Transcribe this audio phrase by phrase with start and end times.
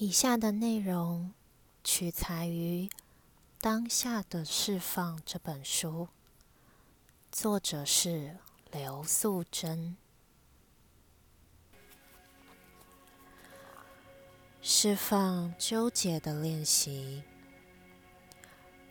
[0.00, 1.32] 以下的内容
[1.82, 2.86] 取材于
[3.60, 6.06] 《当下的释放》这本书，
[7.32, 8.36] 作者是
[8.70, 9.96] 刘素珍。
[14.62, 17.24] 释放纠结的练习。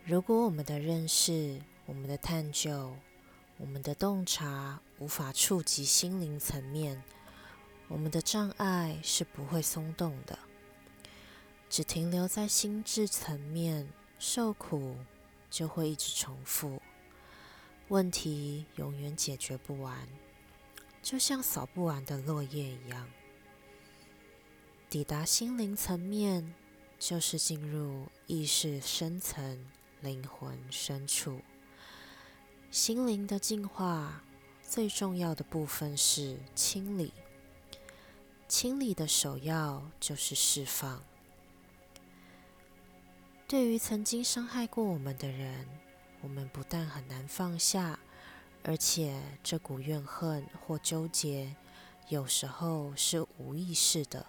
[0.04, 2.94] 如果我们的认识、我们的探究、
[3.55, 7.02] 我们的洞察无法触及心灵层面，
[7.88, 10.38] 我们的障碍是不会松动的。
[11.70, 13.87] 只停留在心智层面，
[14.18, 14.96] 受苦
[15.50, 16.82] 就会一直重复，
[17.89, 20.07] 问题永远解决不完，
[21.04, 23.09] 就像扫不完的落叶一样。
[24.89, 26.56] 抵达心灵层面，
[26.97, 29.65] 就是进入意识深层、
[30.00, 31.42] 灵魂深处。
[32.72, 34.23] 心灵的进化
[34.61, 37.14] 最重要的部分是清理，
[38.47, 41.03] 清理的首要就是释放。
[43.47, 45.66] 对于曾经伤害过我们的人，
[46.20, 47.98] 我们不但很难放下，
[48.62, 51.56] 而且这股怨恨或纠结，
[52.09, 54.25] 有时候是无意识的，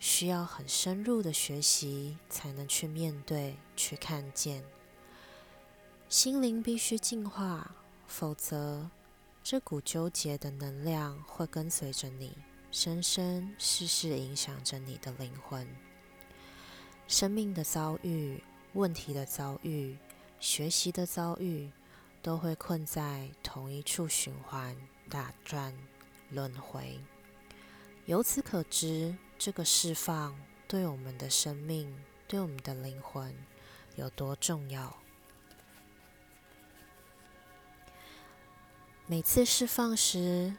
[0.00, 4.64] 需要很深入的学习才能去面对、去看见。
[6.08, 7.76] 心灵必须净化，
[8.08, 8.90] 否则
[9.44, 12.36] 这股纠结的能量会跟随着你，
[12.72, 15.64] 生生世世影响着你的灵魂。
[17.16, 18.38] 生命的遭遇、
[18.74, 19.96] 问题的遭遇、
[20.38, 21.70] 学习的遭遇，
[22.20, 24.76] 都会困在同一处循环、
[25.08, 25.72] 打转、
[26.28, 27.00] 轮回。
[28.04, 31.90] 由此可知，这个释放对我们的生命、
[32.28, 33.34] 对我们的灵魂
[33.94, 34.94] 有多重要。
[39.06, 40.54] 每次释放时，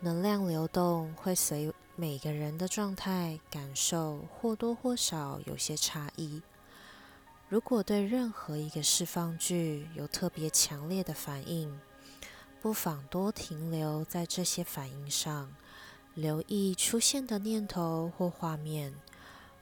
[0.00, 6.42] 能量流动会随每个人的状态、感受或多或少有些差异。
[7.48, 11.78] 如果对任何一个释放句有特别强烈的反应，
[12.60, 15.54] 不妨多停留在这些反应上，
[16.14, 18.92] 留意出现的念头或画面。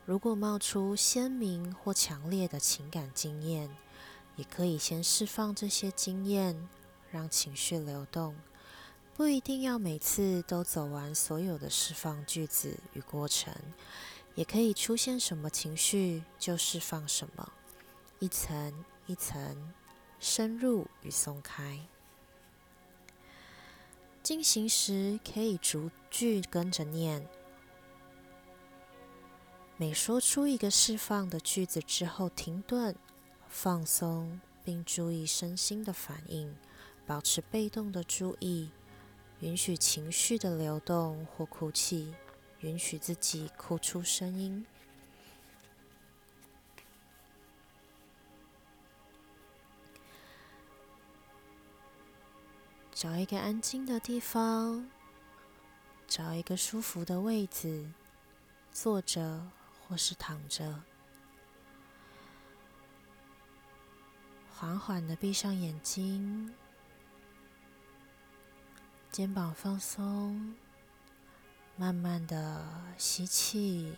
[0.06, 3.68] 如果冒出鲜明或强烈的情感经验，
[4.36, 6.66] 也可以先释放这些经验，
[7.10, 8.34] 让情绪流动。
[9.22, 13.54] 不一定要每次都走完所有的释放句子与过程，
[14.34, 17.52] 也可以出现什么情绪就释放什么，
[18.18, 19.72] 一层一层
[20.18, 21.78] 深入与松开。
[24.24, 27.24] 进行时可以逐句跟着念，
[29.76, 32.96] 每说出一个释放的句子之后停顿，
[33.48, 36.52] 放松，并注意身心的反应，
[37.06, 38.72] 保持被动的注意。
[39.42, 42.14] 允许情绪的流动或哭泣，
[42.60, 44.64] 允许自己哭出声音。
[52.92, 54.88] 找一个安静的地方，
[56.06, 57.90] 找一个舒服的位置，
[58.70, 59.50] 坐着
[59.80, 60.84] 或是躺着，
[64.54, 66.54] 缓缓的闭上眼睛。
[69.12, 70.54] 肩膀放松，
[71.76, 73.94] 慢慢的吸气，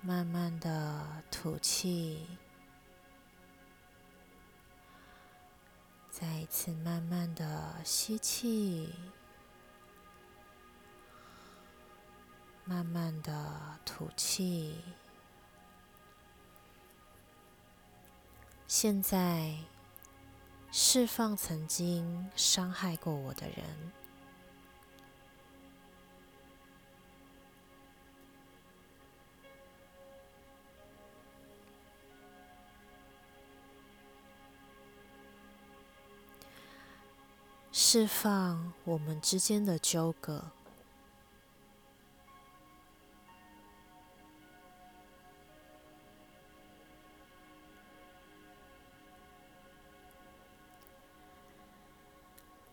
[0.00, 2.24] 慢慢的吐气，
[6.08, 8.94] 再一次慢慢的吸气，
[12.64, 14.80] 慢慢的吐气。
[18.68, 19.56] 现在。
[20.74, 23.92] 释放曾经伤害过我的人。
[37.70, 40.61] 释放我们之间的纠葛。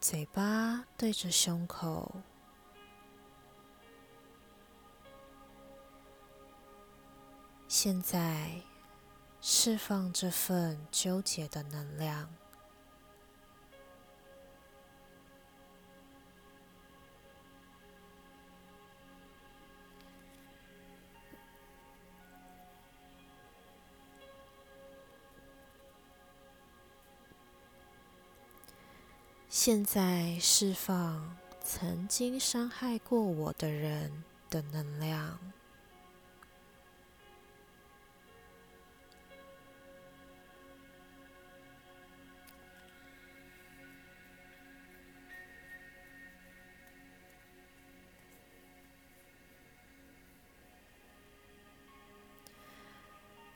[0.09, 2.11] 嘴巴对着胸口，
[7.67, 8.63] 现在
[9.39, 12.27] 释放这份纠结的能量。
[29.61, 35.38] 现在释放曾经伤害过我的人的能量。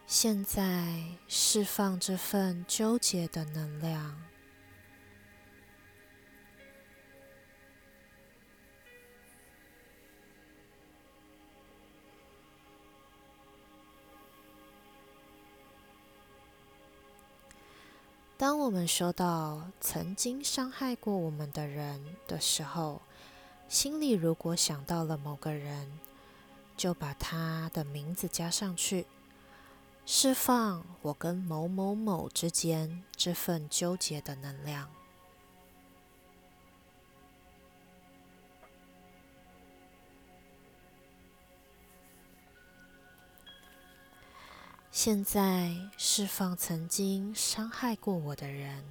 [0.06, 4.33] 现在释放这份纠结的能量。
[18.44, 23.00] 当我们说到曾经伤害过我们的人的时候，
[23.70, 25.98] 心里如果想到了某个人，
[26.76, 29.06] 就把他的名字加上去。
[30.06, 34.90] 释放我跟某某某之间这份纠结的能量。
[44.94, 48.86] 现在释放曾经伤害过我的人。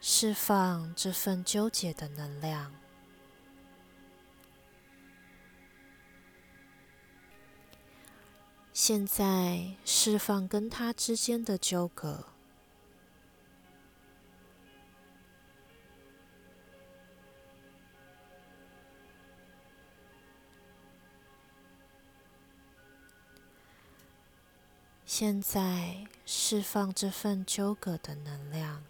[0.00, 2.72] 释放这份纠结的能量。
[8.72, 12.35] 现在释放跟他之间的纠葛。
[25.18, 28.84] 现在释放这份纠葛的能量。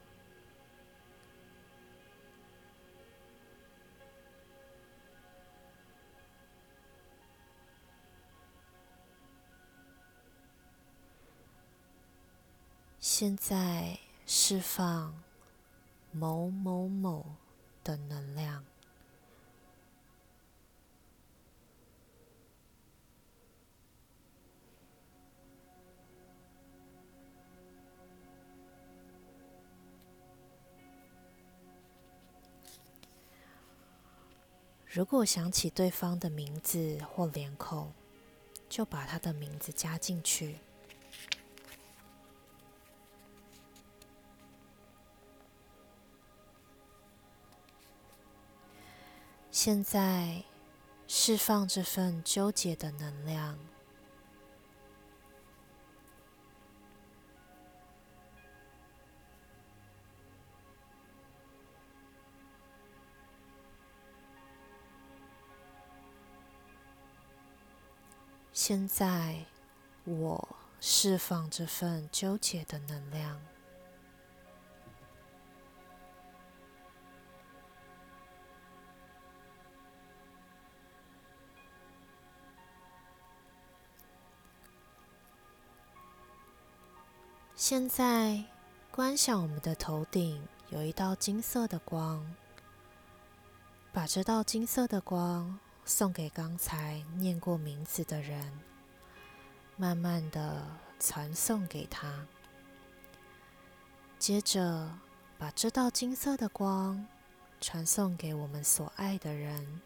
[12.99, 13.97] 现在
[14.27, 15.23] 释放
[16.11, 17.25] 某某某
[17.85, 18.65] 的能量。
[34.97, 37.93] 如果想起对方的名字或脸孔，
[38.67, 40.57] 就把他的名字加进去。
[49.51, 50.43] 现在
[51.07, 53.59] 释放这份纠结的能量。
[68.57, 69.45] 现在
[70.05, 73.39] 我释放这份纠结的能量。
[87.55, 88.43] 现在，
[88.91, 92.35] 观想我们的头顶有一道金色的光，
[93.93, 98.53] 把这道金色的光送给刚才念过名字的人，
[99.77, 100.67] 慢慢的
[100.99, 102.27] 传送给他。
[104.19, 104.91] 接着，
[105.39, 107.07] 把这道金色的光
[107.61, 109.81] 传送给我们所爱的人。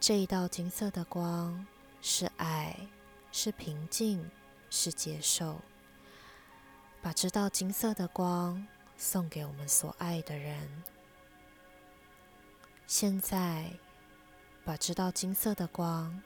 [0.00, 1.64] 这一道金色的光
[2.00, 2.76] 是爱，
[3.30, 4.28] 是平静，
[4.68, 5.60] 是接受。
[7.00, 10.82] 把这道金色的光送给我们所爱的人。
[12.88, 13.70] 现在，
[14.64, 16.22] 把这道金色的光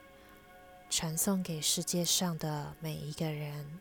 [0.91, 3.81] 传送给世界上的每一个人。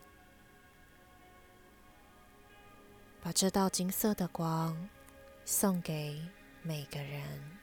[3.22, 4.88] 把这道金色的光
[5.44, 6.22] 送给
[6.62, 7.55] 每个人。